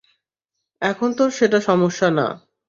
এখন 0.81 1.09
তো 1.13 1.23
সেটা 1.29 1.59
সমস্যা 1.61 2.07
না। 2.11 2.27